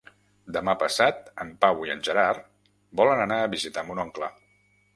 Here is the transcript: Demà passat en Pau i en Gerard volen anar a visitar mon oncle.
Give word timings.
Demà 0.53 0.73
passat 0.83 1.27
en 1.43 1.51
Pau 1.65 1.85
i 1.89 1.93
en 1.95 2.01
Gerard 2.09 2.49
volen 3.01 3.23
anar 3.27 3.41
a 3.45 3.53
visitar 3.55 3.85
mon 3.91 4.05
oncle. 4.09 4.35